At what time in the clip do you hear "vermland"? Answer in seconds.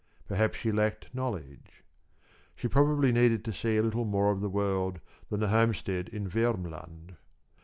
6.27-7.17